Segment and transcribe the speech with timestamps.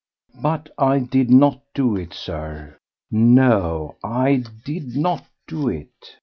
[0.41, 2.79] But I did not do it, Sir.
[3.11, 6.15] No, I did not do it.